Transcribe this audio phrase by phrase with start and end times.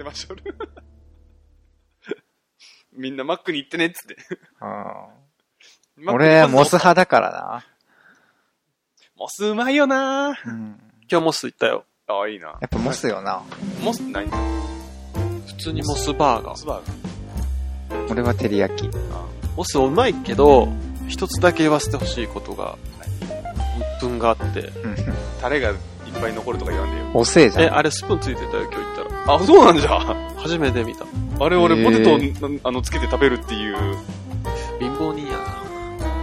[0.00, 0.42] ってました、俺
[2.92, 4.16] みんなマックに行ってねっつって。
[4.62, 5.20] うん
[6.06, 7.62] 俺、モス派だから
[9.14, 10.38] モスうまいよなな。
[10.46, 10.80] うん。
[11.10, 11.84] 今日モス行ったよ。
[12.06, 12.56] ああ、いいな。
[12.58, 13.42] やっぱモスよな。
[13.82, 14.30] モスって何
[15.46, 16.48] 普通にモスバーガー。
[16.48, 18.90] モスバーガ俺は照り焼き。
[19.56, 20.68] モスうまいけど、
[21.06, 22.78] 一つだけ言わせてほしいことが、
[23.98, 24.60] 鬱憤があって。
[24.60, 24.96] うん。
[25.42, 25.76] タレがいっ
[26.18, 27.04] ぱい残るとか言わんでよ。
[27.14, 27.76] え、遅えじゃん。
[27.76, 28.89] あれスプーンついてたよ、今日。
[29.34, 29.98] あ、そうなんじゃ。
[30.36, 31.04] 初めて見た。
[31.44, 32.24] あれ俺ポテトをな
[32.64, 33.76] あのつけて食べるっていう。
[34.78, 35.38] 貧乏人や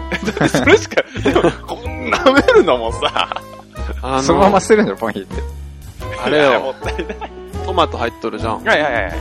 [0.49, 2.99] それしか、でもこんな舐めるのもさ。
[3.01, 3.29] な。
[4.01, 5.35] あの、そのままするんだよ、ポンヒって。
[6.23, 7.31] あれいやもよ、ったいない。
[7.65, 8.63] トマト入っとるじゃん。
[8.63, 9.13] はいはいはいはい。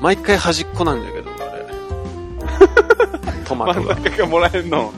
[0.00, 1.64] 毎回端っこなんだけど、あれ。
[3.44, 3.94] トマトが。
[3.94, 4.92] 真ん中がもらえんの。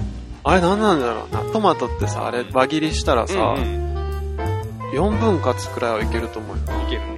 [0.45, 1.53] あれなんなんだろうな。
[1.53, 3.87] トマトってさ、あれ輪切りしたらさ、うんうん
[4.93, 6.63] 4分割くらいはいけると思うよ。
[6.87, 7.16] いけるね。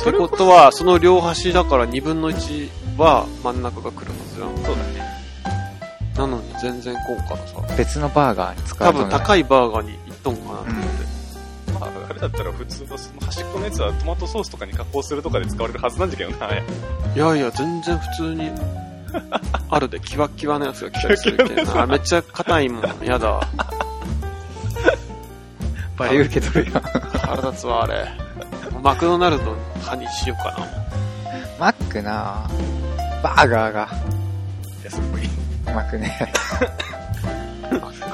[0.00, 4.56] ってことは、その両端だから2分の1は真ん中が来るはずやん。
[4.64, 5.06] そうだね。
[6.16, 7.76] なのに全然こうからさ。
[7.76, 11.16] 別のバーガーに使多うと分高いバーガーに行っとんかなと思って。
[11.72, 16.48] まあ、あれだったら普通のその端っこのやつはトマトソースとかに加工するとかで使われるはずなんだけどな。
[16.56, 16.62] い
[17.18, 18.50] やいや、全然普通に、
[19.68, 21.86] あるで、キワキワのやつが来たりするけんな。
[21.88, 22.82] めっちゃ硬いもん。
[23.04, 23.40] やだ。
[25.96, 26.80] バリ受け取るよ。
[27.20, 28.06] 腹立つわ、あれ。
[28.82, 30.66] マクドナルド派にしようかな。
[31.58, 32.48] マックな
[33.22, 33.88] バーガーが
[34.84, 35.26] 安っぽい。
[35.26, 36.16] うまくね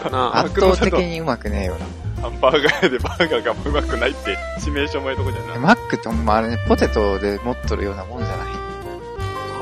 [0.02, 0.38] かな。
[0.38, 1.76] 圧倒的にうまくねえよ
[2.20, 5.54] ハンバーガー屋でバーガーがうまくないって致命傷前とこじゃな。
[5.54, 5.60] な。
[5.60, 8.46] マックってほんまあれね、ポテトで持っとるようなもんじゃない。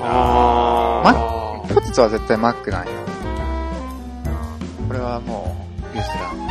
[0.02, 1.74] あー。
[1.74, 2.92] ポテトは絶対マックなんよ。
[4.88, 5.56] これはも
[5.94, 6.49] う、譲らん。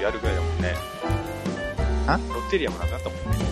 [0.00, 0.74] やるぐらいだもんね。
[2.06, 2.12] あ？
[2.16, 3.46] ロッテリアもなくなったもんね。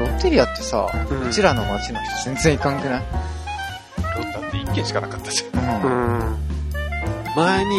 [0.00, 3.02] ロッテリアってさ、うんうちらの町の人全然行かんくない？
[4.16, 5.82] ロッタって一軒しかなかったじゃん。
[5.84, 5.90] うん。
[5.90, 6.18] ううん。
[6.32, 6.36] ん。
[7.36, 7.76] 前に、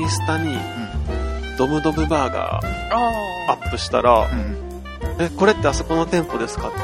[0.00, 0.56] インスタに、
[1.58, 4.56] ドムドムバーガーあアップしたら、うん。
[5.18, 6.78] え、これってあそこの店舗ですかって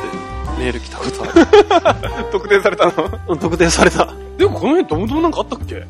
[0.58, 2.26] メール来たことある。
[2.32, 2.92] 特定されたの？
[3.28, 4.08] うん特定された。
[4.38, 5.76] でもこの辺ドムドムなんかあったっけ？
[5.76, 5.84] あ、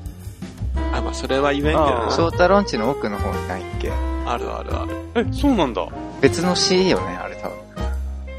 [1.04, 2.10] まあ、それは言えんけどな。
[2.10, 3.90] 翔太ロンチの奥の方にないっけ？
[4.26, 4.96] あるあるある。
[5.16, 5.86] え、そうなんだ。
[6.20, 7.58] 別の C よね、あれ多分。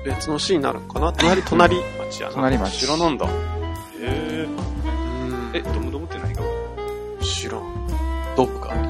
[0.06, 1.12] 別のシーンになるんかな？
[1.14, 2.36] 隣、隣町やな。
[2.36, 2.80] 隣町。
[2.80, 3.26] 知らなんだ。
[3.26, 3.30] へ
[4.02, 4.48] え。
[4.48, 6.42] うんえ、ドムドムって何か
[7.22, 7.62] 知らん。
[8.36, 8.90] ドブがあるんや。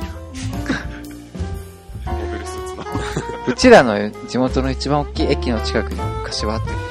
[2.06, 2.84] モビルスーツの。
[3.48, 6.84] うちらの地元の一番大きい駅の近くに昔はあったけどな。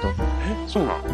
[0.00, 1.13] そのどえ、そうなの？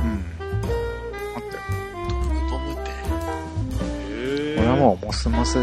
[4.71, 5.57] はもうモスモス、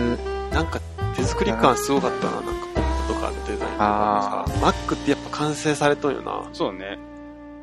[0.52, 0.80] なんか
[1.16, 2.32] 手作り感すごかったな。
[2.34, 4.60] なんかポップとかのデザインとかあさ。
[4.62, 6.48] マックってやっぱ完成されとんよな。
[6.54, 6.98] そうね。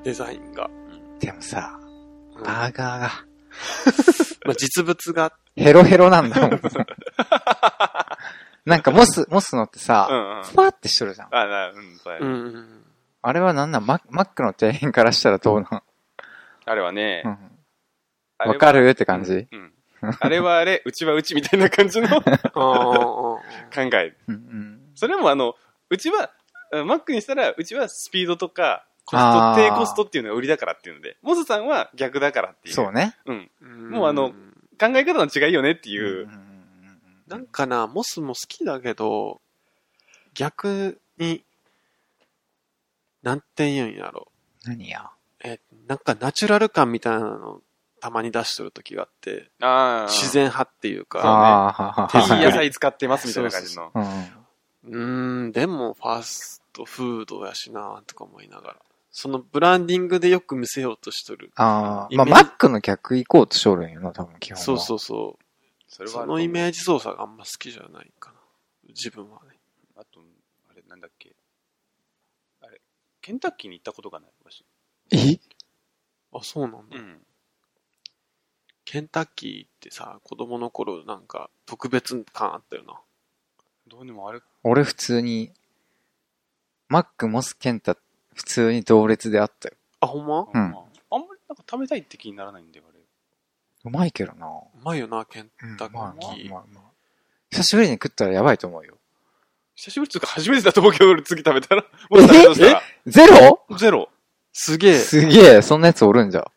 [0.03, 0.69] デザインが。
[1.21, 1.78] でもさ、
[2.37, 3.09] うんバーガーが
[4.44, 6.60] まあ、実物が、ヘロヘロなんだもん。
[8.66, 10.44] なんかモス、モスのってうさ、んうん。
[10.44, 11.28] ふわってしとるじゃん。
[11.31, 12.26] あ、な、うん、そうやね。
[12.26, 12.84] うんうん。
[13.22, 13.87] あれはなんなん？
[13.87, 15.82] ママックの店員からしたらどうなん？
[16.66, 17.22] あれはね
[18.44, 18.88] う、んかる？
[18.88, 19.72] って感じうん。
[20.21, 22.09] あれはあれ、うちはうちみたいな感じの
[22.53, 23.39] 考。
[23.75, 24.17] え。
[24.29, 24.81] うんうん。
[24.95, 25.55] それもあの、
[25.91, 26.31] うちは、
[26.73, 32.75] あマックにしたら、うちはスピードとか、コスト、低コストっていうのが売りだからっていうので、モスさんは逆だからっていう。
[32.75, 33.17] そうね。
[33.27, 33.51] うん。
[33.61, 34.31] うんもうあの
[34.81, 36.29] 考え方の違いよねっていう。
[37.29, 39.41] なんかな、モスも好きだけど、
[40.35, 41.45] 逆に、
[43.23, 44.29] なんて言うんやろ。
[44.65, 45.11] 何や？
[45.43, 47.61] え、なんかナチュラル感みたいなの
[48.05, 50.09] たまに出しとる時があって、ああ。
[50.11, 50.31] 自。
[50.31, 53.93] 然派っていうか、ああ、はは手いい野菜使ってますみたいな感じの。
[53.95, 54.05] うん。
[54.05, 58.77] うーん、でもファーストフードやしな、とか思いながら。
[59.11, 61.51] そのブランディングでよく見せようとしとる。
[61.56, 64.62] ああ、まあ、マックの客行こうとしょるんよな、多分基本は。
[64.62, 65.45] そうそうそう。
[65.89, 68.37] それはそのイメージ操作があんま好きじゃないかな。
[68.89, 69.59] 自分はね。
[69.97, 70.21] あと、
[70.71, 71.35] あれ、なんだっけ。
[72.61, 72.83] あれ、
[73.23, 74.62] ケンタッキーに行ったことがない、わし。
[75.11, 75.39] え？
[76.35, 76.99] あ、そうなんだ。
[76.99, 77.19] ん。
[78.85, 83.01] ケンタッキーってさ、子供の頃なんか特別感あったよな。
[83.89, 85.53] どうにもあれ、俺普通に、
[86.89, 87.97] マック、モス、ケンタ、
[88.35, 89.75] 普通に同列であったよ。
[90.01, 90.47] あ、ほんま？
[90.53, 90.79] うんま
[91.11, 93.01] ああんまりなんか食べたいって気にならないんだよ、あれ。
[93.85, 94.47] うまいけどな。
[94.47, 94.51] う
[94.85, 95.99] まいよな、ケンうんタッキー。
[95.99, 96.83] まあまあまあまあ。
[97.51, 98.99] 久しぶりに食ったらやばいと思うよ。
[99.75, 101.83] 久しぶりっていうか初めてだと思うけど、俺次食べたら。
[102.11, 102.83] もう食べたとしたら？
[103.07, 103.67] ゼロ？
[103.79, 104.09] ゼロ。
[104.53, 104.99] すげえ。
[104.99, 106.51] すげえ、そんなやつおるんじゃ。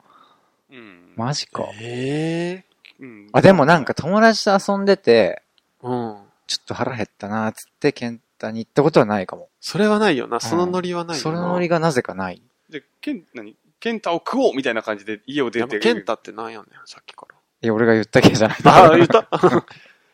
[1.17, 1.25] うん。
[1.25, 1.69] マジか。
[1.81, 2.65] ええ
[2.99, 3.29] うん。
[3.33, 5.41] あ、でもなんか友達と遊んでて、
[5.81, 6.17] うん。
[6.47, 9.49] ちょっと腹減ったな、つって、ケンタに行ったことはないかも。
[9.59, 10.39] それはないよな。
[10.39, 11.21] そのノリはないよな。
[11.21, 12.41] そのノリがなぜかない。
[12.69, 13.55] で、ケン、何？
[13.79, 15.79] ケンタを食おうみたいな感じで家を出て。
[15.79, 17.35] ケンタってなんやねん、さっきから。
[17.61, 18.57] いや、俺が言ったけじゃない。
[18.63, 19.27] ああ、言った。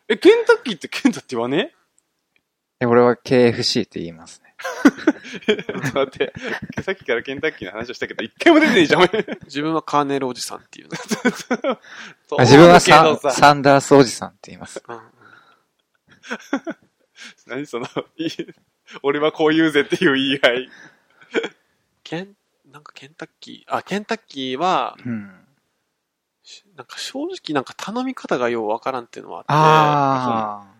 [0.09, 1.73] え、ケンタッキーってケンタって言わね？
[2.81, 4.41] え俺は KFC って言います
[5.93, 6.33] 待って。
[6.81, 9.09] さっきからケンタッキーの話をしたけど、一回も出てねえじゃん。
[9.45, 10.95] 自分はカーネルおじさんっていう の。
[12.27, 14.83] そう自分はササンダースおじさんって言います。
[14.87, 14.99] うん
[17.47, 17.87] 何その、
[18.17, 18.29] いい
[19.01, 20.69] 俺はこう言うぜっていう言い合い。
[22.03, 22.35] ケン、
[22.71, 25.45] なんかケンタッキー、あ、ケンタッキーは、うん。
[26.43, 30.73] しなんか正直なんか頼み方がようわからんっていうのはあって、あ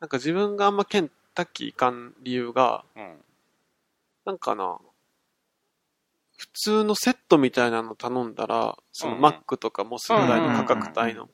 [0.00, 3.14] なんか自分があんまケンタッキー行かん理由が、うん。
[4.24, 4.78] なんかな、
[6.36, 11.28] 普通のセットみたいなの頼んだら、そのマックとかモスぐらいの価格帯の。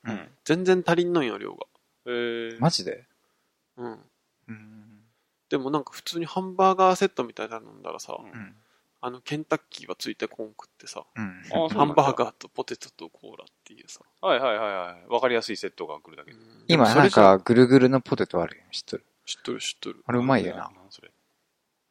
[0.44, 1.66] 全然足りんのんよ、量が。
[2.06, 3.06] えー、マジで？
[3.76, 3.98] うん。
[4.48, 4.84] うん。
[5.48, 8.54] でもなんか普通にハンバーガーセットみたいなの頼んだらさ、うん。
[9.00, 11.42] あのケンタッキーはついてこんくってさ、うん。
[11.70, 14.00] ハンバーガーとポテトとコーラっていうさ。
[14.20, 15.12] はいはいはいはい。
[15.12, 16.32] わかりやすいセットが来るだけ。
[16.32, 18.64] うん今なんかぐるぐるのポテトあるよ。
[18.72, 19.04] 知っとる？
[19.28, 20.02] 知っとる知っとる。
[20.06, 20.62] あれうまいよな。
[20.62, 21.10] なんそれ。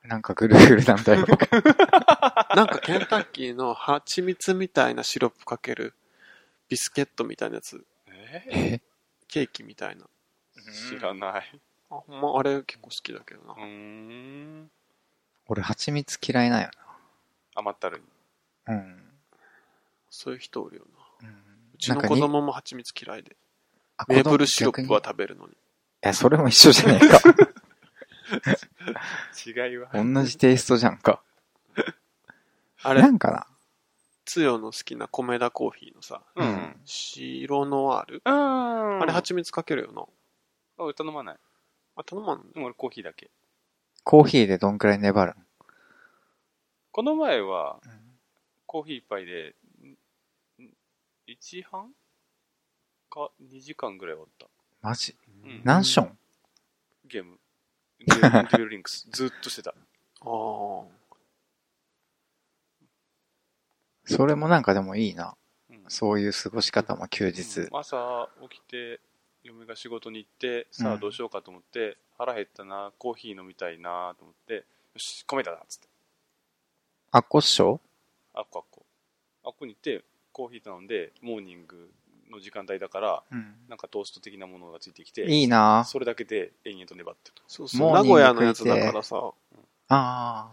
[0.04, 1.28] なんかぐるぐるなんだよ。
[2.56, 5.94] なんかケンタッキーの蜂蜜みたいなシロップかける
[6.68, 8.44] ビスケットみたいなやつ、え？
[8.50, 8.82] え？
[9.28, 10.06] ケーキみたいな。
[10.56, 11.62] ー、知らない。
[11.92, 14.72] あ、ほんまあれ結構好きだけどなん。
[15.46, 16.72] 俺蜂蜜嫌いなんよ
[17.54, 18.02] 余ったる。
[18.66, 19.12] うん。
[20.10, 20.86] そういう人おるよ
[21.22, 21.30] な。
[21.30, 21.36] うん
[21.76, 23.36] うちの子供も蜂蜜嫌いで。
[23.98, 25.56] あメープルシロップは食べるのに。
[26.02, 27.20] や、それも一緒じゃねえか。
[29.46, 29.90] 違いは。
[29.94, 31.22] 同じテイストじゃんか。
[32.84, 33.48] あれな、んかな
[34.26, 36.80] つよの好きな米田コーヒーのさ、うん。
[36.86, 38.22] 白ノワール？
[38.24, 39.02] うん。
[39.02, 40.02] あれ蜂蜜かけるよな。
[40.04, 41.38] あ、俺頼まない。
[41.96, 42.52] あ、頼まんの？
[42.52, 43.32] でも俺コーヒーだけ。
[44.04, 45.34] コーヒーでどんくらい粘る
[46.92, 47.92] この前は、の
[48.66, 49.98] コーヒー一杯で、んん
[51.28, 51.94] 1時半
[53.10, 54.57] か2時間ぐらい終わった。
[54.82, 55.16] マジ？
[55.44, 56.18] うん何ション
[57.06, 57.38] ゲーム。
[58.00, 59.08] デュエルデュエルリンクス。
[59.12, 59.72] ずっとしてた。
[59.72, 59.74] あ
[60.24, 60.84] あ。
[64.06, 65.36] それもなんかでもいいな。
[65.70, 67.62] うんそういう過ごし方も休日。
[67.62, 69.00] うん朝起きて、
[69.44, 74.64] 嫁が仕事に行って、さうんあどうしようかと思って、腹減ったな、コーヒー飲みたいなと思って、よ
[74.98, 75.88] し、米田だっつって。
[77.12, 77.80] あっこっしょ？
[78.34, 78.86] あっこあっこ。
[79.46, 80.04] あっこに行って、
[80.34, 81.90] コーヒー頼んで、モーニング
[82.32, 83.56] の時間帯だから、うん。
[83.70, 87.36] なんかトースト的なものがついてきて、いいなそれだけで延々と粘ってる。
[87.48, 87.82] そうそう。
[87.90, 89.32] モーニング名古屋のやつだからさ、あ
[89.90, 90.50] あ。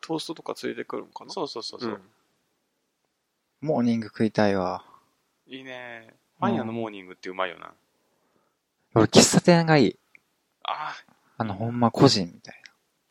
[0.00, 1.30] トーストとかついてくるんかな？
[1.30, 2.00] そうそうそうそう、ん
[3.60, 4.84] モーニング食いたいわ。
[5.46, 6.14] いいね。
[6.38, 7.72] パン屋のモーニングってうまいよな。
[8.94, 9.98] 俺、喫茶店がいい。
[10.62, 12.62] ああ、あの、ほんま個人みたい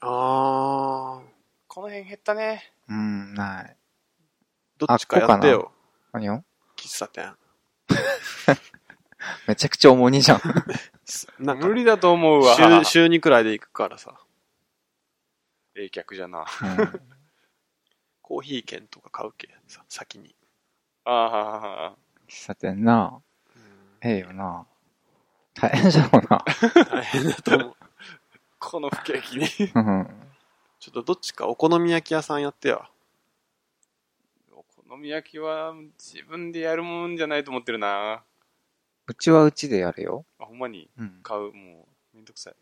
[0.02, 1.22] ああ。
[1.68, 2.72] この辺減ったね。
[2.88, 2.96] な。
[2.96, 3.78] うん、ない。
[4.78, 5.72] どっちかやってよ。
[6.12, 6.44] 何よ
[6.76, 7.34] 喫茶店。
[9.48, 10.42] めちゃくちゃ重荷じゃん。
[11.40, 12.56] なんか無理だと思うわ。
[12.56, 14.20] 週、週2くらいで行くからさ。
[15.76, 16.46] ええ客じゃな。
[16.62, 17.14] うん
[18.24, 20.34] コーヒー券とか買うけさ、先に。
[21.04, 21.96] ああ、
[22.28, 23.22] 喫茶店な。
[24.02, 24.66] ええよな。
[25.54, 26.44] 大変じゃろうな。
[26.86, 27.76] 大変だと思う。
[28.60, 29.46] この不景気に。
[29.76, 30.30] うん。
[30.80, 32.90] ちょっとどっちかお好み焼き屋さんやってよ。
[34.94, 38.24] お好み焼きは自分でやるもんじゃないと思ってるな。
[39.08, 40.24] うちはうちでやるよ。
[40.38, 40.88] あ、ほんまに？
[41.00, 41.20] うん。
[41.24, 41.52] 買う？
[41.52, 42.54] もう、めんどくさい。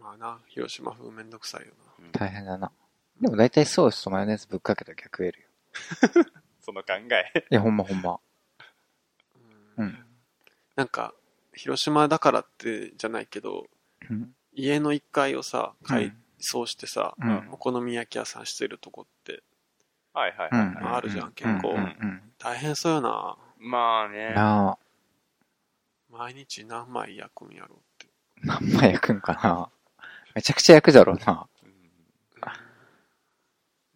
[0.00, 2.08] まあな、広島風めんどくさいよな。
[2.18, 2.72] 大変だな。
[3.20, 5.48] でも大体ソースとマヨネーズぶっかけときゃ食えるよ。
[6.64, 7.46] その考え。
[7.50, 8.18] いや、ほんまほんま。
[9.76, 10.06] うんうん。
[10.76, 11.14] なんか、
[11.52, 13.66] 広島だからってじゃないけど、
[14.10, 14.34] うん。
[14.54, 19.42] 家の1階をさ、う改ん装してさ、うんお好み焼き屋さんしてるとこって
[20.14, 21.76] はいはいうんはい、はいあるじゃん結構
[22.38, 23.36] 大変そうよな。
[23.58, 24.34] まあねうん。。
[24.34, 24.78] なあ、
[26.10, 28.06] 毎日何枚焼くんやろうって。
[28.42, 29.68] 何枚焼くんかな。
[30.34, 31.46] めちゃくちゃ焼くだろうな。
[31.62, 31.70] うん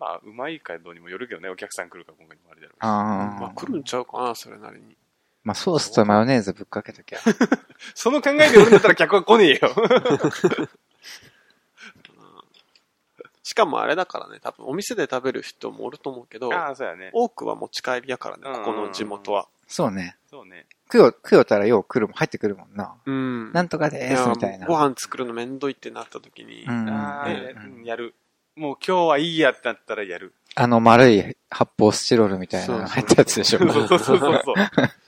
[0.00, 2.78] まあ、うまいかどうにもよるけどね、お客さん来るか今後にもあれだろうし。
[2.80, 3.40] ああ。
[3.40, 4.96] まあ来るんちゃうかな、それなりに。
[5.44, 7.18] まあソースとマヨネーズぶっかけときゃ。
[7.94, 9.58] その考えで俺だったら客は来ねえよ。
[13.48, 17.08] しかもあれだからね、多分お店で食べる人もおると思うけど、ああ、そうやね。
[17.14, 19.48] 多くは持ち帰りやからね、ここの地元は。
[19.66, 20.18] そうね。
[20.28, 20.66] そうね。
[20.92, 22.94] 食よ、食よたらよう来るもん、入ってくるもんな。
[23.06, 23.50] うん。
[23.54, 24.66] なんとかでーす、みたいな。
[24.66, 27.26] ご飯作るのめんどいってなった時に、うんあ
[27.84, 28.14] やる。
[28.54, 30.34] もう今日はいいやってなったらやる。
[30.54, 33.60] あの丸い発泡スチロールみたいなのが入ったやつでしょ。
[33.60, 34.54] そうそうそうそう。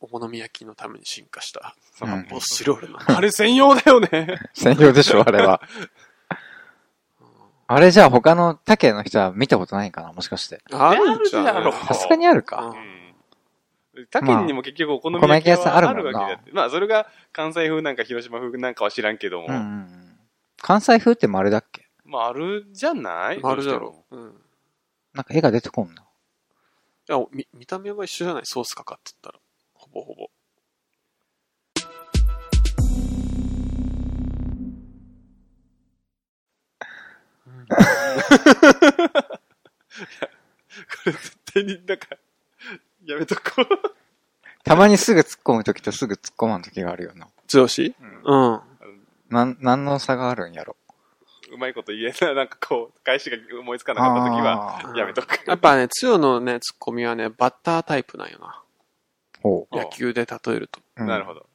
[0.00, 1.74] お好み焼きのために進化した。
[1.94, 2.98] そううんボッシュロールの。
[3.06, 4.38] あれ専用だよね。
[4.54, 5.60] 専用でしょ、あれは。
[7.70, 10.62] あれじゃあ他の他県の人は見たことないんかなもしかして。
[10.72, 12.74] あるんじゃろさすがにあるか。
[14.12, 16.52] 他県にも結局お好み焼き屋焼き屋さんあるもんなあるわけだって。
[16.52, 19.48] まあそれが関西風なんか広島風なんかは知らんけども。
[19.48, 20.16] うん。
[20.60, 21.88] 関西風って丸だっけ？
[22.04, 23.40] まああるじゃない？
[23.42, 24.28] あるだろどうん。
[24.30, 24.32] い
[25.14, 26.04] なんか絵が出てこんな。
[27.08, 28.42] や、見、見た目は一緒じゃない？
[28.46, 29.38] ソースかかってったら。
[29.92, 30.30] ほぼほぼ。
[37.68, 37.76] こ
[41.06, 42.06] れ絶対になんか、
[43.04, 43.66] やめとこう。
[44.64, 47.28] たまにすぐ突っ込むときとすぐ突っ込まんときがあるよな。
[47.46, 47.94] 強し？
[48.00, 48.60] うんうん。
[49.30, 50.76] なん、なんの差があるんやろ。
[51.50, 52.34] うまいこと言えない。
[52.34, 55.42] なんかこう、返しが思いつかなかった時は、あーうんやめとく。
[55.46, 58.62] やっぱね、強のね、ツッコミはね、バッタータイプなんよな。
[59.44, 60.80] 野球で例えると。
[60.96, 61.02] う。
[61.02, 61.46] うんなるほど。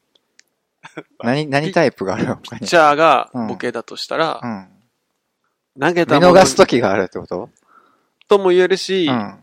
[1.23, 2.65] 何、何タイプがあるのピッ。
[2.65, 4.67] チャーがボケだとしたら、うん。
[5.79, 7.49] 投げた見もの逃すときがあるってこと？
[8.27, 9.39] とも言えるし、うん。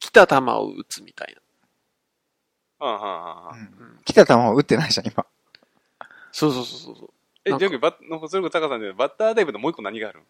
[0.00, 1.36] 来た球を打つみたい
[2.80, 3.50] うんうんうんうんな。
[3.52, 5.26] うん来た球を打ってないじゃん、今。
[6.32, 7.10] そうそうそうそう。
[7.44, 10.22] え、なんかじゃあ、バッ、なんかそれこそタカさんでバッタータイプのもう一個何があるん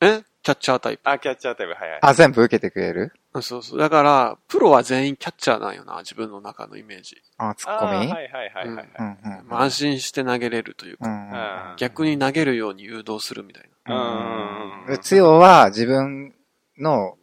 [0.00, 0.22] え？
[0.42, 1.08] キャッチャータイプ。
[1.08, 1.98] あ、キャッチャータイプ、はいはい。
[2.02, 3.02] あ、全部受けてくれる？
[3.02, 3.10] うん
[3.42, 3.78] そうそう。
[3.78, 7.16] だから、プロは全員キャッチャーなんよな、自分の中のイメージ。
[7.38, 7.92] あ、ツッあコミ？
[7.92, 8.88] ーはいはいはいはいはい。
[8.98, 9.48] うんうん。
[9.48, 11.34] まあ、安心して投げれるというか、うんうんう
[11.72, 13.94] ん逆に投げるように誘導するみたいな。
[13.94, 16.34] うんうんうんうんで、つよは自分
[16.78, 17.16] の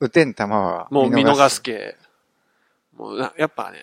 [0.00, 1.60] 打てん球はもう見逃す。
[1.62, 1.96] 系。
[2.96, 3.78] もうな、やっぱね、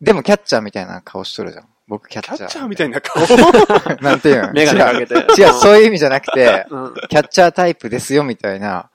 [0.00, 1.68] でもキャッチャーみたいな顔しとるじゃん。
[1.88, 2.36] 僕キャッチャー。
[2.38, 3.22] キャッチャーみたいな顔。
[4.02, 4.52] なんていうの？
[4.52, 5.14] メガネかけて。
[5.40, 6.94] 違う、そういう意味じゃなくて、うん。
[7.08, 8.90] キャッチャータイプですよみたいな、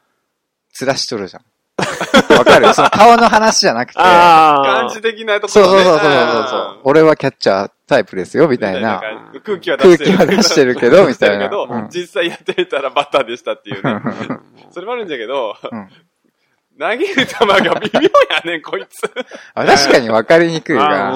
[0.79, 1.43] 面しとるじゃん。
[2.37, 5.83] わかるその顔の話じゃなくて、あ感じ的なとこそうろね。
[5.83, 6.79] そうそうそうそうそう。
[6.83, 9.01] 俺はキャッチャータイプですよみみたいな。
[9.43, 10.11] 空気は出空してる。
[10.11, 11.49] 気は出してるけど、みたいな。
[11.89, 14.01] 実際やってみたらバッターでしたっていうね。
[14.71, 15.89] それもあるんだけど、うん
[16.79, 18.09] 投げる球が微妙や
[18.43, 19.03] ねん、こいつ。
[19.53, 21.15] あ確かに分かりにくいが、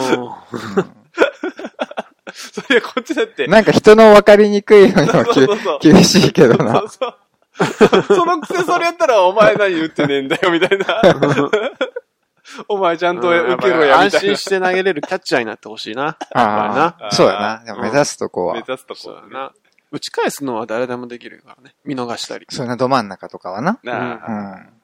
[2.31, 3.47] それこっちだって。
[3.47, 6.85] なんか人の分かりにくいのにもきそうそうそう厳しいけどなそ。
[6.85, 7.09] うそう。
[7.09, 7.24] そ
[8.25, 11.01] のくせそれやったらお前何言ってねえんだよ、みたいな。
[12.67, 14.35] お前ちゃんと受けろや、み安たいな。
[14.35, 16.17] 心して投げれるキャッチャーになってほしいな。
[16.33, 17.63] あああ、そうやな。
[17.65, 18.59] でも目指すとこは目。
[18.59, 19.19] 指すとこうね。
[19.21, 19.51] そうだな。
[19.91, 21.75] 打ち返すのは誰でもできるからね。
[21.85, 22.45] 見逃したり。
[22.49, 23.79] そういうな、ど真ん中とかはな。
[23.83, 24.81] なうあ、ん。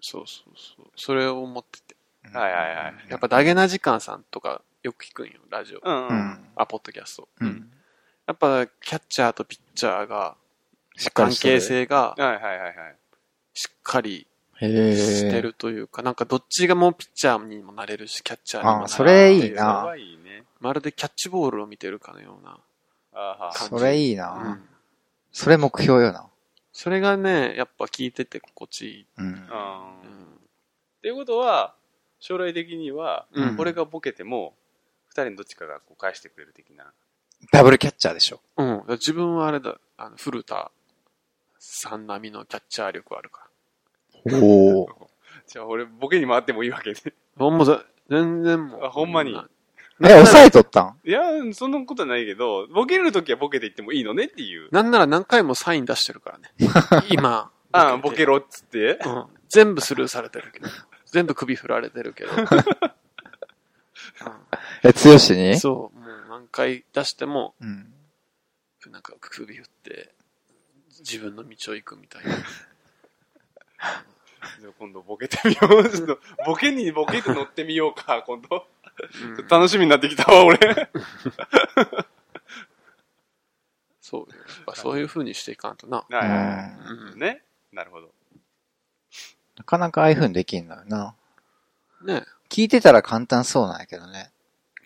[0.00, 0.86] そうそうそう。
[0.96, 1.96] それを思ってて。
[2.32, 2.94] はいはいはい。
[3.08, 5.80] やっぱダゲな時間さんとかよく聞くんよ、ラジオ。
[5.82, 6.46] うん。
[6.56, 7.28] あ、ポッドキャスト。
[7.40, 7.70] うん。
[8.26, 10.36] やっぱキャッチャーとピッチャーが、
[11.12, 12.74] 関係性がはいはいはいはい。
[13.52, 14.26] しっかり。
[14.60, 19.94] してるというか、なんかどっちがもうピッチャーにもなれるし、キャッチャーにもなれるあそれいいな。
[20.60, 22.58] まるでキャッチボールを見てるかのような。
[23.52, 24.30] それいいうな。
[24.30, 24.68] ん。
[25.32, 26.26] それ目標よな。
[26.72, 29.06] それがね、やっぱ聞いてて心地いい。
[29.18, 29.26] うん。
[29.26, 29.32] うん。
[29.32, 30.24] っうん
[31.02, 31.74] ていうことは、
[32.18, 34.54] 将来的には、うん俺がボケても、
[35.08, 36.92] 二人のどっちかがこう返してくれる的な。
[37.52, 38.40] ダブルキャッチャーでしょ。
[38.56, 38.84] うん。
[38.88, 40.70] 自分はあれだ、あの、古田
[41.66, 43.48] さん並みのキャッチャー力あるか
[44.26, 44.38] ら。
[44.38, 45.08] おお。
[45.46, 46.96] じゃあ俺、ボケに回ってもいいわけね。
[47.36, 48.84] ほんまざ、全然もう。
[48.84, 49.36] あほんまに
[50.02, 50.98] え、抑えとったん？
[51.04, 51.20] いや、
[51.52, 54.68] そんなことはないけど、ボケるときはボケていってもいいのねっていう。
[54.72, 56.52] なんなら何回もサイン出してるからね。
[57.10, 57.50] 今。
[57.72, 58.98] ああ、ボケろっつって？
[59.04, 59.26] うん。
[59.48, 60.68] 全部スルーされてるけど。
[61.06, 62.30] 全部首振られてるけど。
[64.82, 65.50] え、強しに？
[65.50, 65.98] うんそう。
[65.98, 67.92] もう何回出しても、うん。
[68.90, 70.13] なんか首振って、
[71.08, 72.30] 自分の道を行くみたいな。
[74.60, 75.90] じゃあ今度ボケてみよう。
[75.90, 78.66] ちょっと、ボケにボケて乗ってみようか、今度。
[79.38, 80.58] うん楽しみになってきたわ、俺。
[84.00, 84.26] そうよ。
[84.30, 85.98] やっぱそういう風にしていかんとな。
[85.98, 86.70] はいはいはい。
[87.12, 87.18] うん。
[87.18, 87.42] ね。
[87.72, 88.14] なるほど。
[89.56, 91.14] なかなかああいう風にできんのよな。
[92.02, 94.30] ね聞いてたら簡単そうなんやけどね。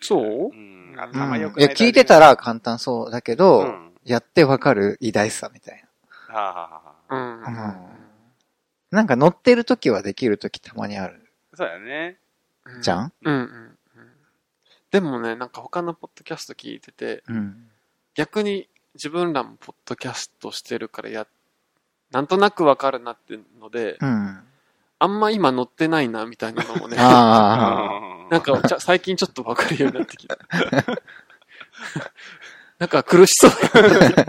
[0.01, 0.49] そう？
[0.51, 0.95] うん。
[0.97, 1.59] う頭良ん。
[1.59, 1.75] いや、くない。
[1.75, 5.85] 聞いてたら簡単そうだけど、うんやってわかる偉大さみたい
[6.33, 7.55] はあ、はあはあ、うん。
[8.91, 9.01] な。
[9.01, 9.07] うん。
[9.07, 11.25] か乗ってる時はできる時たまにある。
[11.53, 12.17] そうやね。
[12.65, 13.13] うんじゃん？
[13.23, 13.45] うんうんう
[14.01, 14.09] ん。
[14.91, 17.69] でもね、なんか他のポッドキャスト聞いてて、うん。
[18.15, 21.27] 逆に自分らもポッドキャストしてるからや、
[22.11, 24.39] なんとなくわかるなってので、うん。
[25.01, 30.37] あんま今乗ってないなみたいなのもね、あ なんか最近ちょっとわかるようになってきた。
[32.77, 34.25] なんか苦しそうあ。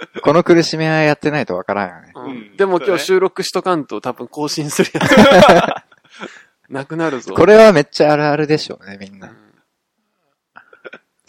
[0.22, 2.12] この苦しみはやってないとわからんよね。
[2.14, 5.00] ううんんでも今日収録しとかんと多分更新するや
[6.68, 7.34] なくなるぞ。
[7.34, 9.28] これはめっちゃあるあるでしょうね、みんな。
[9.28, 9.48] うん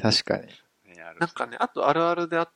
[0.02, 0.48] 確かに。
[0.96, 2.50] ねあるなんかね、あとあるあるであ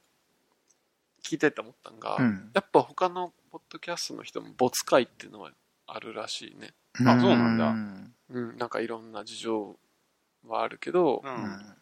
[1.21, 2.51] 聞いてて思ったんが、うん。
[2.53, 5.51] やっぱ他のポッドキャストの人も没会っていうのは
[5.87, 6.73] あるらしいね。
[7.05, 9.77] あそうなんだうんうん、なんかいろんな事情
[10.47, 11.27] はあるけど、う。
[11.27, 11.75] うんん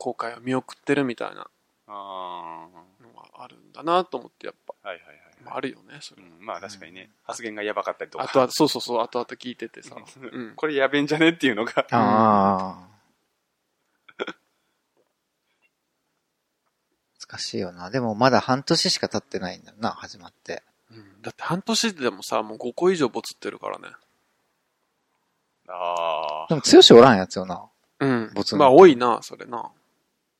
[0.00, 1.46] 公開を見送ってるみたいな
[1.86, 2.80] あのが
[3.42, 4.88] あるんだなと思って、やっぱ、あ。
[4.88, 5.16] はいはいはい。
[5.44, 6.22] まあ、あるよね、それ。
[6.22, 8.24] うん、まあ確かにね、発言がやばかったりとか。
[8.24, 9.96] あとは、そうそうそう、後々聞いててさ。
[10.20, 10.54] うん。
[10.54, 11.86] これやべえんじゃねっていうのが。
[11.90, 12.90] ああ。
[17.30, 17.90] 難しいよな。
[17.90, 20.62] でもまだ半年しか経ってないんだよな、始まって。
[20.90, 23.88] うんだって半年でもさ、もう5個以上ボツってるからね。
[25.68, 27.68] あでも、強しおらんやつよな。
[28.00, 28.56] うんボツ。
[28.56, 29.70] まあ多いな、それな。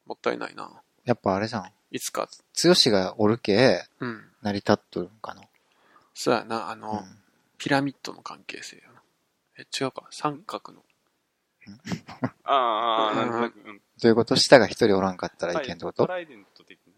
[0.07, 0.83] もったいないな。
[1.04, 1.71] やっぱあれじゃん。
[1.90, 2.28] いつか。
[2.52, 4.25] 強しがおるけ、うん。
[4.42, 5.42] 成り立っとるんかな。
[6.14, 7.04] そうやな、あうの、ん。
[7.59, 9.02] ピラミッドの関係性やな。
[9.59, 10.04] え、違うか。
[10.11, 10.82] 三角の。
[12.44, 12.54] あ。
[12.54, 13.61] ああ、なんとなく。
[13.66, 16.06] うんどういうこと下が一人おらんかったらいけんってこと？
[16.06, 16.92] トライデント的な。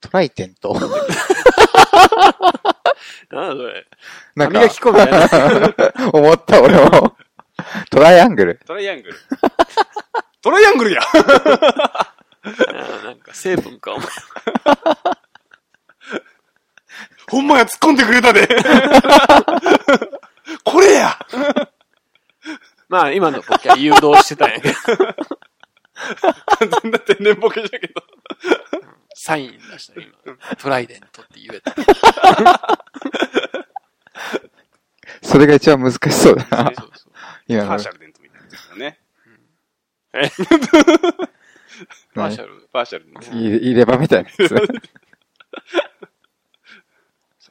[0.00, 0.72] トライテント？
[0.72, 3.88] なんだそれ。
[4.36, 5.28] なんか歯磨、き粉みたいな。
[6.14, 7.16] 思った俺も。
[7.90, 8.60] トライアングル。
[8.66, 9.18] トライアングル。
[10.42, 11.00] トライアングルや
[12.44, 14.06] なんか成分か、お前。
[17.30, 18.46] ほんまや、突っ込んでくれたで。
[20.62, 21.18] これや
[22.88, 24.74] まあ今のボケは誘導してたんやけど。
[26.58, 27.94] 完全な天然ボケじゃけど。
[29.14, 30.12] サイン出した今。
[30.58, 31.74] トライデントって言えた。
[35.22, 36.72] それが一番難しそうだな。
[36.76, 37.12] そうそう。
[37.48, 37.88] 今のパーシ。
[37.88, 39.00] ャルデントみたいなやつだね。
[40.12, 40.30] え？
[42.14, 42.68] マーシねャル。
[42.72, 43.20] パーシャルデント。
[43.32, 44.48] 入れ歯みたいなやつ。
[44.48, 44.60] そう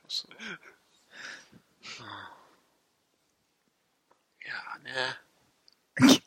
[0.07, 0.33] そう。
[4.43, 6.19] いやーね。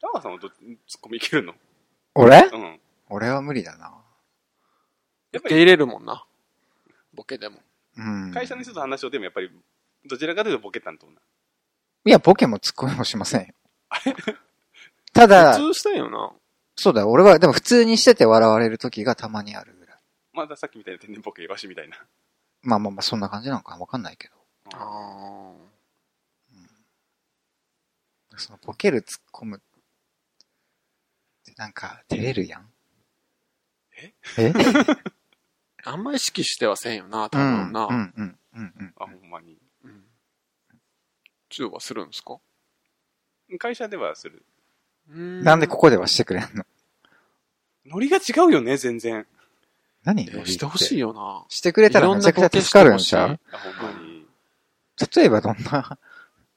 [0.00, 1.54] タワさんはど、ツッコミいけるの？
[2.14, 2.42] 俺？
[2.52, 2.80] うん。
[3.08, 3.86] 俺は無理だな。
[5.32, 6.24] やっぱり受け入れるもんな。
[7.12, 7.60] ボケでも。
[7.96, 8.32] うん。
[8.32, 9.50] 会社の人と話をでもやっぱり、
[10.04, 11.20] どちらかというとボケ担当な。
[12.06, 13.54] いや、ボケもツッコミもしませんよ。
[15.14, 16.32] ただ、普通したんよな。
[16.76, 19.98] そうだよ、俺は、でも普通にしてて笑われる時がたまにあるぐらい。
[20.32, 21.96] まださっきみたいな天然ボケ、わしみたいな。
[22.62, 24.34] まあまあまあ、そんな感じなのかわかんないけど。
[24.74, 25.54] あ
[28.36, 29.60] そのボケる突っ込むっ
[31.44, 32.68] てなんか照れるやん。
[33.96, 34.12] え？
[34.38, 34.52] え？
[34.52, 34.98] あ。
[35.92, 37.56] あんま意識してはせんよな、多うん。
[37.66, 37.86] 分な。
[37.86, 38.94] うんうんうんうん。
[38.98, 39.56] あ、ほんまに。
[39.84, 40.04] うん。
[41.50, 42.40] 中はするんですか？
[43.60, 44.44] 会社ではする。
[45.08, 46.64] なんでここではしてくれんの？
[47.86, 49.26] ノリが違うよね、全然。
[50.04, 50.22] 何？
[50.22, 50.98] えしてほしいい。
[51.00, 51.44] よな。
[51.48, 53.40] してくれたらめちゃくちゃ助かるんちゃう？
[53.52, 54.26] あ、ほんまに。
[55.16, 55.98] 例えばどんな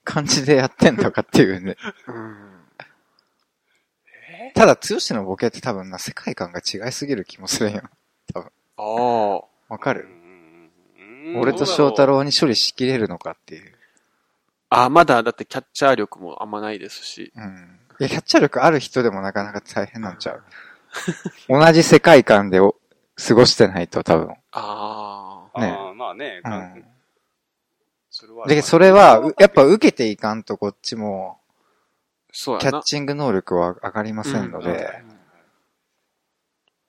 [0.03, 1.75] 感じでやってんのかっていうね。
[2.07, 2.35] うん。
[4.29, 4.51] え？
[4.55, 4.81] ただ、剛
[5.15, 7.83] のボケって多分な、世界観が違いすぎる気もするんよ。
[8.35, 9.73] ああ。
[9.73, 10.07] わかる？
[11.35, 13.73] 俺と翔太郎に処理しきれるのかっていう。
[14.69, 17.33] あ、まだだってキャッチャー力もあんまないですし。
[17.35, 17.79] うん。
[17.99, 20.43] いや、キャッチャー力ある人でもなかなか大変なんちゃう？
[21.49, 22.75] 同じ世界観でお
[23.15, 24.35] 過ごしてないと多分。
[24.51, 25.61] ああ。
[25.61, 26.85] ねあーまあね、うかん。
[28.09, 28.47] それは。
[28.47, 31.39] で、それは、うやっぱ受けていかんとこっちも。
[32.31, 35.03] キャッチング能力は上がりませんので。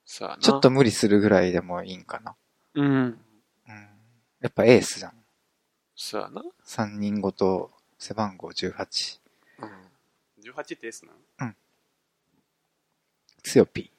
[0.05, 2.35] ちょっと無理するぐらいでもいいんかな。
[2.75, 2.87] うん。
[2.87, 3.19] うん。
[4.41, 5.13] やっぱエースじゃん。
[5.97, 6.43] そうやな。
[6.67, 9.21] 3人ごと背番号18。
[9.61, 9.71] うん。
[10.43, 11.05] 18って S
[11.39, 11.55] な
[13.43, 13.91] 強 P。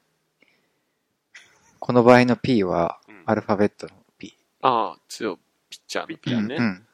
[1.79, 4.35] この場合の P はうんアルファベットの P。
[4.61, 5.37] ああ、強い
[5.69, 6.55] ピッチャーのピアね。
[6.55, 6.63] うん。
[6.63, 6.85] うん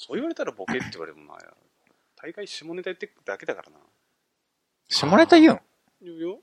[0.00, 1.38] そう言われたらボケって言われてもな、
[2.16, 3.78] 大概下ネタ言ってくだけだからな。
[4.88, 5.60] 下ネタ言うん？
[6.00, 6.38] 言うよ。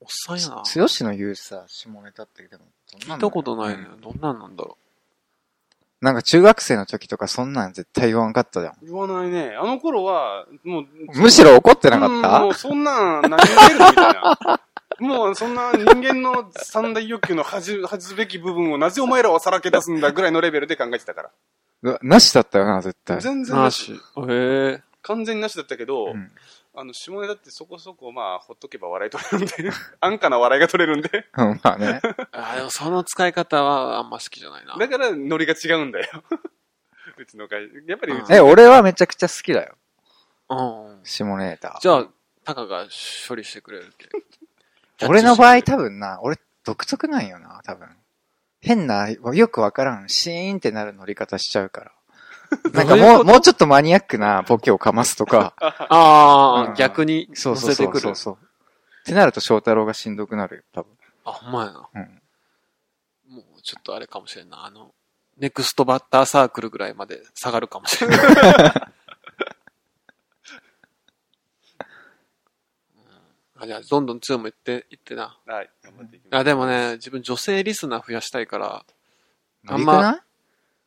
[0.00, 0.62] おっさんやな。
[0.62, 4.00] 強しの言うさ、下ネタってでも、どん聞ないたことないねうん。
[4.00, 4.78] どんなんなんだろ
[6.00, 8.74] なんか中学生の時とかそんなん絶対言わんかったじゃん。
[8.82, 9.56] 言わないね。
[9.58, 14.60] あの頃は、もう、むしろ怒ってなかうんったもうそんなん、何言ってるのみたいな。
[14.98, 21.30] もうそんな人間の三大欲求の恥ず、恥ずべき部分をなぜお前らはさらけ出すんだぐらいのレベルで考えてたか
[21.82, 21.98] ら。
[22.02, 23.18] なしだったよな、絶対。
[23.18, 23.20] う。
[23.20, 23.92] 全然なし。
[23.92, 24.30] なし。
[24.30, 24.82] へえ。
[25.02, 26.30] 完全になしだったけど、うん
[26.78, 32.00] あの、下ネタってそこそこまあ、ほっとけば笑い取れるんで、 安価な笑いが取れるんで、うん、まあね。
[32.32, 34.76] ああ、でもその使い方はあんま好きじゃないな。
[34.76, 36.22] だからノリが違うんだよ。
[37.16, 37.74] うちの会社。
[37.86, 39.74] やっぱりうちえ、俺はめちゃくちゃ好きだよ。
[40.50, 40.54] う
[41.00, 41.00] ん。
[41.02, 41.78] 下ネタ。
[41.80, 42.08] じゃあ、
[42.44, 42.86] タカが
[43.26, 44.08] 処理してくれるって。
[45.08, 47.88] 俺の場合多分な、俺独特なんよな、多分。
[48.60, 51.92] 変な、よくわからん、シーンってなる乗り方しちゃうから。
[52.72, 58.00] なんかもう、もうちょっとマニアックなボケをかますとか、 ああ、うん逆にそうそうそう乗せてくる。
[58.00, 58.38] そうそう。
[58.40, 60.92] ってなると翔太郎がしんどくなるよ、多分。
[61.24, 61.88] あ、ほんまやな。
[61.94, 62.22] うん。
[63.28, 64.64] もうちょっとあれかもしれんな。
[64.64, 64.94] あの、
[65.36, 68.18] ネクストバッターサークルぐらいまで下がるかもしれない。
[68.26, 68.96] うん
[73.58, 75.38] あじゃあ、どんどん強も言って、言ってな。
[75.46, 76.40] はい、頑張っていきます。
[76.40, 78.84] あ、でもね、自分女性リスナー増やしたいから、
[79.68, 80.20] ああんま、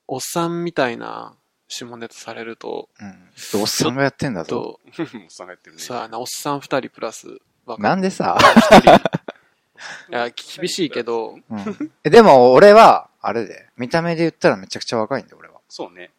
[0.07, 1.35] おっさんみたいな
[1.69, 3.62] 下ネタされると、うん。
[3.62, 4.79] おっさんがやってんだぞ。
[4.95, 5.82] と、もうさんがやってるね。
[5.82, 8.38] さあな、おっさん二人プラス、若なんでさ？
[10.10, 15.62] いや、厳しいけど、うん、えでも俺は、あれで、見た目で言ったらめちゃくちゃ若いんだよ、俺は。
[15.69, 16.12] そうね。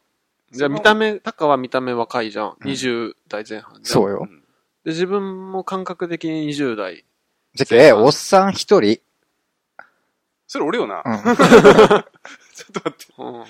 [0.53, 2.57] じゃあ見た目、タカは見た目若いじゃん。
[2.59, 3.85] うん20代前半じゃん。
[3.85, 4.25] そうよ。
[4.25, 4.41] ん
[4.85, 7.05] で、自分も感覚的に20代。
[7.55, 9.01] じゃけ、おっさん一人、
[10.47, 11.03] それ俺よな。
[11.05, 12.05] うん、 ちょっと待
[12.89, 13.07] って。
[13.19, 13.45] うん。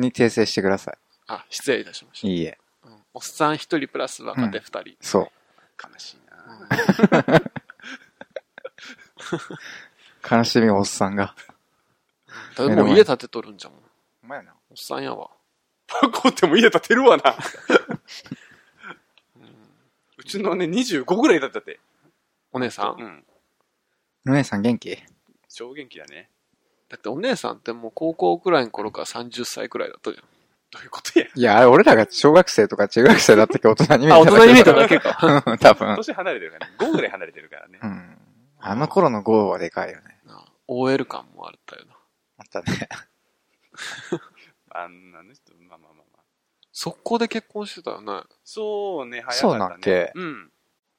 [0.00, 2.36] に訂正してくださあ、失礼いたしましい。
[2.38, 2.58] いいえ。
[2.82, 2.88] た。
[2.88, 4.96] うん、おっさん一人プラス若手二人。
[5.00, 5.28] そう。
[5.82, 7.40] 悲しいな。
[10.30, 11.34] 悲しみおっさんが。
[12.56, 13.72] だってもう家建てとるんじゃん。
[14.24, 14.52] お前な。
[14.70, 15.30] おっさんやわ。
[15.86, 17.36] パコっても家建てるわな。
[20.16, 21.80] うちのね、25ぐらいだったって。
[22.52, 23.24] お姉さん、うん。
[24.28, 24.98] お姉さん元気？
[25.48, 26.30] 超元気だね。
[26.90, 31.26] だってお姉さんってもう高校くらいの頃から30歳くらいだったじどういうことや。
[31.34, 34.18] いや、あれ俺らが小学生とか中学生だったけど大人に見えゃん。
[34.18, 35.42] あ、大人に見えただだけか。
[35.44, 35.58] け。
[35.58, 35.96] 多分。
[35.96, 36.76] 年離れてるからね。
[36.78, 37.86] 5ぐらい離れてるからねう。
[37.86, 38.18] ん。
[38.60, 40.20] あの頃の号はでかいよね。
[40.68, 41.96] OL 感もあったよな。
[42.38, 42.88] あったね。
[44.70, 46.24] あんなの人、まあまあまあまあ。
[46.72, 48.22] 速攻で結婚してたよね。
[48.44, 49.40] そうね、早かったね。
[49.40, 50.52] そうなんけうん。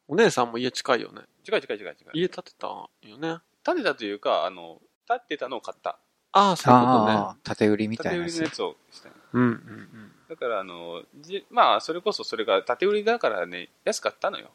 [0.10, 1.22] お姉さんも家近いよね。
[1.48, 1.96] 違う違う違う違う。
[2.14, 3.38] 家建てたんよね。
[3.64, 5.98] 建てたというか、あの、建ってたのを買った。
[6.34, 7.40] ああ、そういうことね。
[7.44, 8.52] 縦売りみたいなやつ建て売りのや。
[8.52, 10.12] つをしたのうんうんうん。
[10.30, 14.52] だから、あの、じまあ、それこそそれが建て売りだからね、安かったのよ。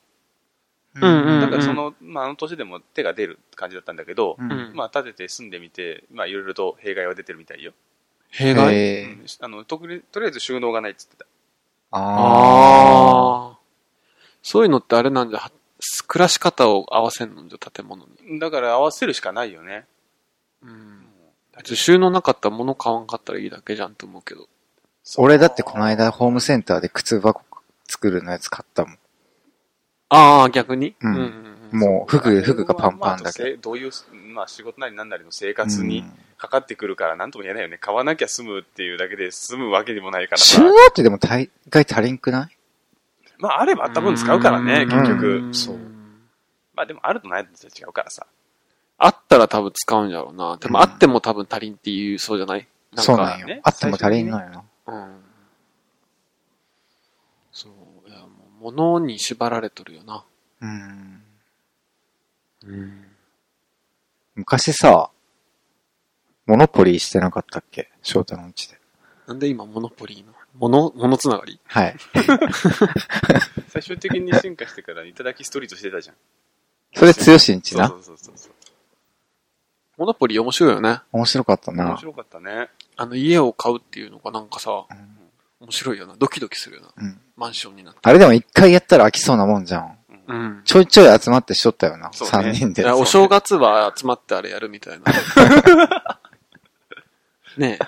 [0.94, 7.72] うんうんだからその、まあ、あの年でも手が出る感じだったんだけど、うんうんまあ、建てて住んでみて、まあ、いろいろと弊害は出てるみたいよ。
[8.30, 8.74] 弊害？
[8.74, 9.18] へえ。
[9.40, 11.26] あの、とりとりあえず収納がないっつってた。
[11.90, 13.58] あああ。
[14.42, 15.52] そういうのってあれなんじゃ、は
[16.08, 18.38] 暮らし方を合わせんのんじゃ、建物に。
[18.38, 19.86] だから合わせるしかないよね。
[20.66, 21.06] うん。
[21.56, 24.42] 別に収納なかったら物買わんかったらいいだけじゃんと思うけど。
[24.42, 24.46] あ。
[25.18, 27.42] 俺だってこの間ホームセンターで靴箱
[27.88, 28.98] 作るのやつ買ったもん。
[30.08, 30.94] ああ、逆に？
[31.00, 33.90] うんうんもう服、服がパンパンだまあけどういう、
[34.32, 35.54] まあ、仕事なりなんなりの生ど。
[35.54, 37.78] 活にうんかかってくるから、なんとも言えないよね。
[37.78, 40.60] 買わなきゃ済むっていうだけで済むわけでもないからさ収。
[40.62, 42.56] 納ってでも大概足りんくない？
[43.38, 45.26] まあ、あればあった分使うからね、うん結局。
[45.48, 45.78] んそう
[46.74, 48.26] まあ、でもあるとないと違うからさ。
[48.98, 50.56] あったら多分使うんじゃろうな。
[50.56, 52.66] でもうんあっても多分足りんっていう、そうじゃない？
[52.92, 53.60] なんかそうなんよね。
[53.62, 54.64] あっても足りんのよな。
[54.86, 55.20] うん。
[57.52, 58.08] そう。
[58.08, 58.26] いや、も
[58.60, 60.24] う物に縛られとるよな。
[60.62, 61.22] うん。
[62.64, 63.04] うん。
[64.34, 65.10] 昔さ、
[66.46, 67.90] モノポリーしてなかったっけ？
[68.02, 68.78] 翔太のうちで。
[69.26, 71.60] なんで今モノポリーの、モノ、モノつながり？
[71.66, 71.96] はい。
[73.68, 76.16] 最終的に進化してから、いただきストリートしてたじゃん。
[76.94, 77.96] それ強しんちなそ。
[77.96, 78.52] うそうそうそう。
[79.96, 81.00] モノポリー面白いよね。
[81.12, 81.86] 面白かったな。
[81.86, 82.68] 面白かったね。
[82.96, 85.16] あの家を買うっていうのがなんかさ、うん
[85.60, 86.14] 面白いよな。
[86.18, 86.88] ドキドキするよな。
[86.96, 87.20] うん。
[87.36, 88.00] マンションになって。
[88.02, 89.98] あれでも一回やったら飽きそうなもんじゃん。
[90.28, 90.62] うんうん。
[90.64, 92.10] ちょいちょい集まってしとったよな。
[92.12, 92.84] そうね三人で。
[92.90, 95.12] お正月は集まってあれやるみたいな。
[97.56, 97.78] ね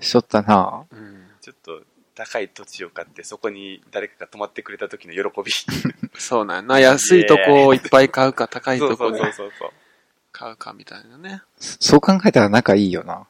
[0.00, 0.84] しとったな。
[0.92, 0.96] え。
[0.96, 1.26] うん。
[1.40, 1.82] ちょっと
[2.16, 5.52] 高い土地を買って、そこに誰かが泊まってくれた時の喜び。
[6.18, 6.80] そうなんやな。
[6.80, 9.70] 安いとこをいっぱい買うか、高いそうそうとこでそうそうそう。
[10.34, 11.42] 買うかみたいなね。
[11.58, 13.24] そう考えたら仲いいよな。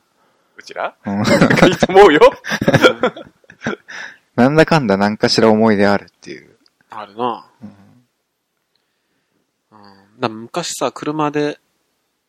[0.56, 0.96] うちら？
[1.04, 1.18] うん。
[1.20, 1.22] い
[1.72, 2.20] いと思うよ。
[4.34, 6.56] なんだかんだ何かしら思い出あるっていう。
[6.90, 7.46] あるな。
[7.62, 7.68] うん
[9.72, 10.20] うん。
[10.20, 11.60] だ昔さ、車で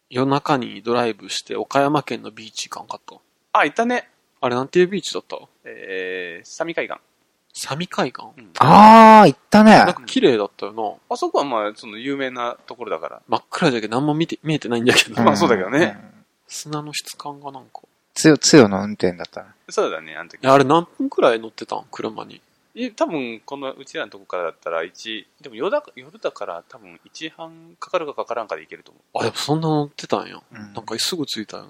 [0.10, 3.60] 夜中にドライブして岡山県のビーチ行かんかった？
[3.60, 4.10] あ、いたね。
[4.42, 5.38] あれなんていうビーチだった？
[5.64, 6.98] えー、サミ海岸。
[7.58, 8.26] サミ海岸？
[8.38, 9.94] うんあー、行ったねなん。
[9.94, 11.14] か綺麗だったよな。
[11.14, 13.22] あそこはまあ、その有名なところだから。
[13.30, 15.16] 真っ暗だけど何も見て、見えてないんだけど。
[15.24, 16.26] まあそうだけどねうん。
[16.48, 17.82] 砂の質感がなんか。
[18.14, 19.56] つよ、つよの運転だったな。
[19.70, 20.44] そうだね、あの時。
[20.44, 21.86] いや、あれ何分くらい乗ってたん？
[21.92, 22.42] 車に。
[22.78, 29.20] い多分、このうちらのとこからだったら、1、でも夜だ夜だから多分1半かかるかかからんかで行けると思う。
[29.22, 30.42] あ、やっぱそんな乗ってたんや。
[30.52, 31.68] うんなんかすぐ着いたよ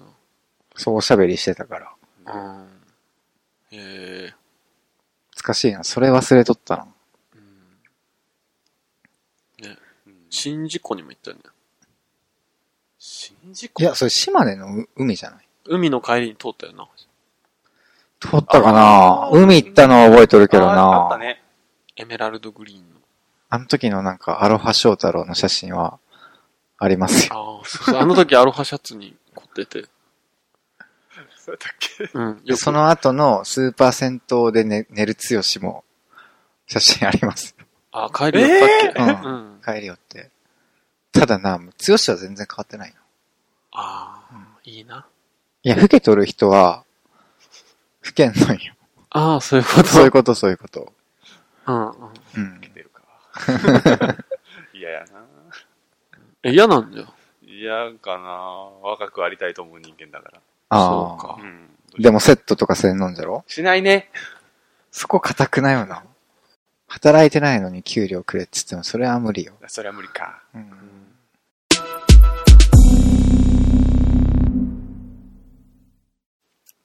[0.74, 1.92] そう、おしゃべりしてたから。
[2.24, 2.32] な。
[2.34, 2.64] うん。
[3.70, 4.34] へえ。
[5.46, 5.84] 懐かしいな。
[5.84, 6.86] それ忘れとったな。
[7.34, 7.40] うん。
[9.64, 11.42] ね、うん宍道湖にも行ったよね。
[12.98, 13.82] 宍道湖？
[13.82, 15.46] いや、それ島根のう海じゃない？
[15.66, 16.88] 海の帰りに通ったよな。
[18.18, 19.28] 撮ったかな？
[19.30, 21.42] 海行ったのは覚えとるけどあーあったなね。
[21.94, 23.00] エメラルドグリーンの。
[23.48, 26.00] あの時のなんか、アロハ翔太郎の写真は、
[26.78, 27.34] ありますよ。
[27.34, 28.00] ああ、そうそう。
[28.00, 29.88] あの時アロハシャツに凝ってて。
[31.52, 32.10] だっけ？
[32.12, 32.56] うん。
[32.56, 35.84] その後のスーパー銭湯で寝寝るつよしも、
[36.66, 37.54] 写真あります。
[37.92, 39.24] あ、帰りだったっけ、えー？
[39.24, 39.60] うん。
[39.64, 40.30] 帰りよって。
[41.12, 42.96] ただな、つよしは全然変わってないの。
[43.72, 45.06] ああ、いいな。
[45.62, 46.84] いや、老けとる人は、
[48.04, 48.74] 老けんのよ。
[49.10, 49.88] ああ、そういうこと。
[49.88, 50.92] そういうこと、そういうこと。
[51.66, 52.10] うんうん。
[52.36, 52.60] うん。
[52.60, 53.02] 出るか。
[54.74, 55.24] 嫌やな。
[56.42, 57.12] え、嫌なんだよ。
[57.42, 58.30] 嫌かな。
[58.82, 60.40] 若くありたいと思う人間だから。
[60.68, 61.36] ああ。
[61.98, 63.44] でもセットとかせんのんじゃろ？
[63.46, 64.10] しないね。
[64.90, 66.02] そこ固くないよな。
[66.88, 69.54] 働いてないのに給料くれって言っても、それは無理よ。
[69.66, 70.42] それは無理か。
[70.54, 70.70] うん。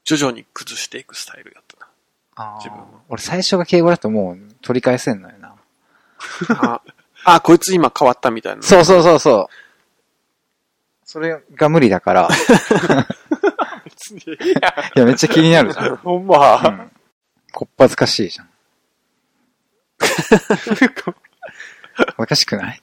[0.03, 1.87] 徐々に崩していくスタイルやった
[2.35, 5.49] あ自分は俺最初が敬語だともう取り返せんのよな。
[5.49, 5.55] な。
[6.75, 6.81] あ、
[7.23, 8.63] あ、こいつ今変わったみたいな。
[8.63, 9.55] そうそうそうそう。
[11.05, 12.29] それが無理だから。
[14.09, 14.55] 別にいい
[14.95, 15.05] や。
[15.05, 15.95] めっちゃ気になるじゃん。
[16.03, 16.57] ほんま。
[16.57, 16.91] うん。
[17.53, 18.49] こっぱずかしいじゃん。
[22.17, 22.81] おかしくない？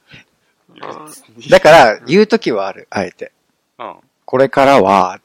[1.51, 3.33] だから、言うときはある、あえて。
[3.79, 3.97] うん。
[4.25, 5.21] これからは、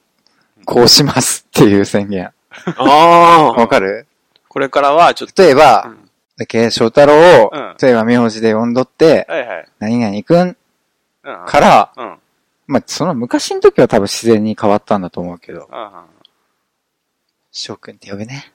[0.66, 2.32] こうしますっていう宣言。
[2.78, 4.08] ああわかる？
[4.48, 5.42] これからは、ちょっと。
[5.44, 6.00] 例えば、うん
[6.36, 9.68] だけ翔太郎を、うん例えば名字で呼んどって、はいはい。
[9.78, 10.58] 何々くん。
[11.46, 12.18] から、うん。
[12.68, 12.74] うん。
[12.74, 15.92] まあ、その昔の時は多分自然に変わったんだと思うけど、うん。
[17.52, 18.52] 翔くんって呼ぶね。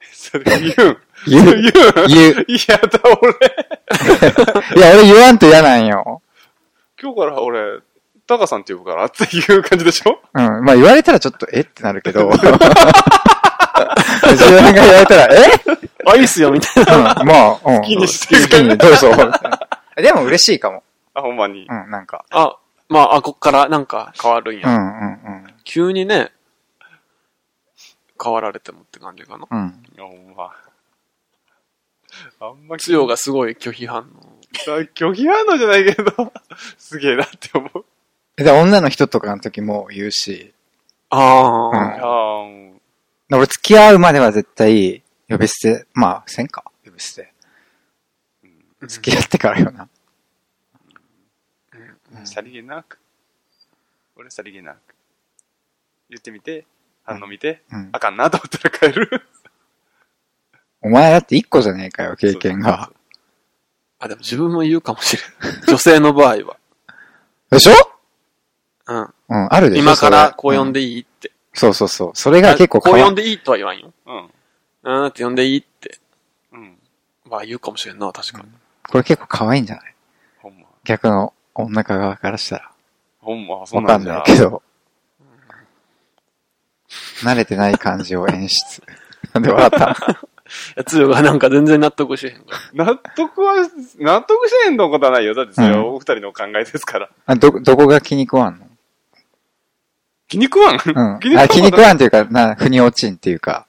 [0.12, 0.98] それ言うん。
[1.26, 1.44] 言う。
[1.46, 1.62] 言うん。
[2.08, 2.46] 言う。
[2.48, 3.32] 嫌だ、俺。
[4.76, 6.22] いや、俺言わんと嫌なんよ。
[7.00, 7.80] 今日から俺、
[8.26, 10.20] タカさんって呼ぶからっていう感じでしょ？
[10.34, 10.64] うん。
[10.64, 12.30] まあ言われたらちょっと、えってなるけど。
[14.30, 15.38] 自分が言われたら、え？
[16.06, 17.16] あ、いいっすよ、みたいな。
[17.20, 17.76] うん、まあ、うん。
[17.78, 19.10] 好きにして好きに、どうぞ。
[19.96, 20.82] でも嬉しいかも。
[21.14, 21.66] あ、ほんまに。
[21.68, 22.24] うん、なんか。
[22.30, 22.56] あ、
[22.90, 24.68] まあ、あ、こっからなんか変わるんや。
[24.68, 25.06] うん、う
[25.46, 26.32] ん、急にね、
[28.22, 29.46] 変わられてもって感じかな。
[29.48, 29.58] うん。
[29.60, 29.82] うん。
[29.94, 30.52] いや、ほんま。
[32.40, 34.04] あんまつよがすごい拒否反応。
[34.94, 36.32] 拒否反応じゃないけど、
[36.76, 38.42] すげえなって思う。
[38.42, 40.52] で、女の人とかの時も言うし、
[41.10, 42.80] あうんあ、あー
[43.32, 47.32] 俺付き合うまでは絶対、呼び捨て、まあ、せんか呼び捨て。
[48.88, 49.88] 付き合ってからよな。
[52.26, 52.98] さりげなく。
[54.16, 54.78] 俺さりげなく。
[56.08, 56.66] 言ってみて、
[57.04, 59.22] 反応見て、うんあかんなと思ったら帰る。
[60.82, 62.90] お前だって一個じゃねえかよ、経験が。
[63.98, 65.62] あ、でも自分も言うかもしれん。
[65.68, 66.56] 女性の場合は。
[67.50, 67.72] でしょ？
[68.86, 69.14] うん。
[69.28, 70.80] うん、あるでしょ今からこう呼んで。
[70.80, 71.32] でいいって。
[71.52, 72.10] そうそうそう。
[72.14, 73.92] それが結構こう変わ呼んでいいとは言わんよ。
[74.06, 74.30] うん。
[74.82, 75.98] うんって呼んでいいって。
[76.52, 76.78] うん。
[77.26, 78.48] まあ言うかもしれんな、確かに。
[78.88, 79.94] これ結構可愛いんじゃない？
[80.38, 80.66] ほんま。
[80.84, 82.70] 逆の女側からしたら。
[83.20, 84.62] ほんま、そんうなんじゃないけど。
[87.22, 88.82] 慣れてない感じを演出。
[89.34, 89.84] なんで笑ったい
[90.76, 92.40] や、つよがなんか全然納得しへんか
[92.74, 92.84] ら。
[92.86, 93.54] 納得は、
[93.98, 95.34] 納得してへんのことはないよ。
[95.34, 97.08] だってそれはうんお二人の考えですから。
[97.26, 98.66] あど、どこが気に食わんの？
[100.28, 100.78] 気に食わん？
[100.84, 101.14] うん。
[101.38, 103.66] あ、気に食わんっていうか、な、腑に落ちんっていうか。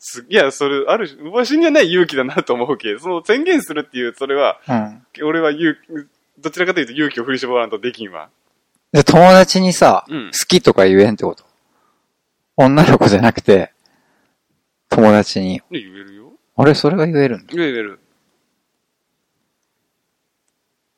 [0.00, 5.02] すいや、それ、ある種、わしにはない勇気だなと思うけど、その宣言するっていう、それは、うん。
[5.26, 6.08] 俺は勇気、
[6.40, 8.30] どちらかというと勇気を振り絞らんとできんわ。
[8.92, 11.44] で、友達にさ、うん好きとか言えんってこと？
[12.56, 13.72] 女の子じゃなくて、
[14.88, 15.60] 友達に。
[15.70, 16.32] 言えるよ。
[16.56, 17.54] あれ、それが言えるんだ。
[17.54, 18.00] 言える。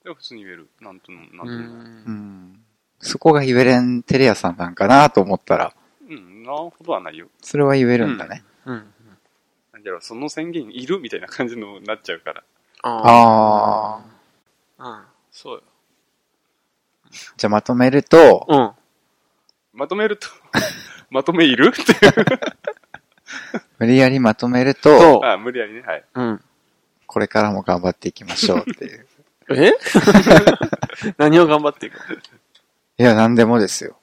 [0.04, 0.68] いや、普通に言える。
[0.80, 1.46] なんとも、なんとう。
[1.46, 1.52] も。
[1.52, 2.14] うん
[2.52, 2.60] ん。
[3.00, 5.74] そこが言えれんテレ屋さんなんかなと思ったら、
[6.08, 7.28] うん、なほどはないよ。
[7.42, 8.42] それは言えるんだね。
[8.66, 8.92] うん。
[9.72, 10.98] なんだろう、その宣言いる？
[10.98, 12.42] みたいな感じのなっちゃうから。
[12.82, 14.02] ああ
[14.78, 14.98] あ。
[14.98, 15.04] うん。
[15.30, 15.62] そうよ。
[17.10, 17.14] ー。
[17.36, 18.70] じゃあまとめると、うん。
[19.72, 20.28] まとめると、
[21.10, 21.72] まとめいる？
[21.72, 22.24] っていう。
[23.78, 25.82] 無理やりまとめると、と、あ、無理やりね。
[25.82, 26.04] はい。
[26.14, 26.44] うん。
[27.06, 29.06] これからも頑張っていきましょうっていう。
[29.50, 29.72] え？
[31.18, 31.94] 何を頑張っていく？
[31.96, 32.18] のい
[33.02, 33.96] や、なんでもですよ。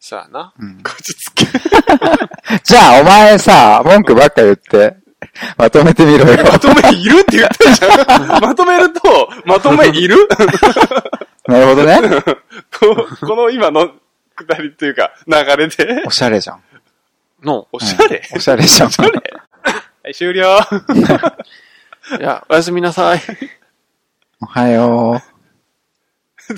[0.00, 0.52] さあな。
[0.58, 0.82] うん。
[0.82, 1.44] こちつけ。
[2.64, 4.96] じゃあ、お前さ、文句ばっか言って、
[5.58, 6.36] まとめてみろよ。
[6.44, 8.42] まとめいるって言ったじゃん。
[8.42, 10.16] まとめると、まとめいる？
[11.48, 12.00] なるほどね。
[12.78, 13.90] ここの今の
[14.36, 16.02] くだりっていうか、流れで。
[16.06, 16.62] おしゃれじゃん。
[17.42, 17.66] の。
[17.72, 18.90] おしゃれ、おしゃれじゃん。
[18.90, 19.06] は
[20.08, 20.58] い、終了。
[22.18, 23.20] いや、おやすみなさい。
[24.40, 25.20] おはよ
[26.48, 26.54] う。